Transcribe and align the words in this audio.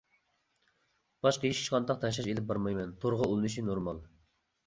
باشقا 1.25 1.51
ھېچقانداق 1.51 2.01
تەڭشەش 2.05 2.29
ئېلىپ 2.31 2.49
بارمايمەن 2.53 2.97
تورغا 3.05 3.27
ئۇلىنىش 3.35 3.61
نورمال. 3.69 4.01